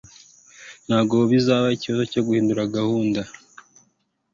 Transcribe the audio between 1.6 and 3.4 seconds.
ikibazo cyo guhindura gahunda